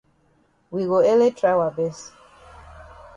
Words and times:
We 0.75 0.81
go 0.91 0.97
ele 1.11 1.27
try 1.39 1.53
wa 1.59 1.69
best. 1.77 2.03